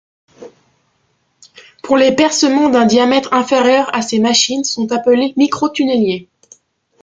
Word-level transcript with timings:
Pour 1.83 1.95
les 1.95 2.15
percements 2.15 2.69
d’un 2.69 2.87
diamètre 2.87 3.31
inférieur 3.35 3.95
à 3.95 4.01
ces 4.01 4.17
machines 4.17 4.63
sont 4.63 4.91
appelées 4.91 5.35
microtunneliers. 5.37 6.27